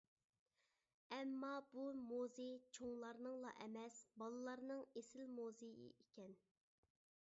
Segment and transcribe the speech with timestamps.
[1.17, 6.35] ئامما بۇ مۇزېي چوڭلارنىڭلا ئەمەس، بالىلارنىڭ ئېسىل مۇزېيى ئىكەن.